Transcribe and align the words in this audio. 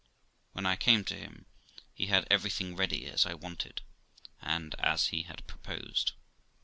When 0.53 0.65
I 0.65 0.77
came 0.77 1.03
to 1.03 1.15
him, 1.15 1.45
he 1.93 2.07
had 2.07 2.25
everything 2.31 2.75
ready 2.75 3.05
as 3.05 3.23
I 3.27 3.35
wanted, 3.35 3.83
and 4.41 4.73
as 4.79 5.09
he 5.09 5.21
had 5.21 5.45
proposed. 5.45 6.13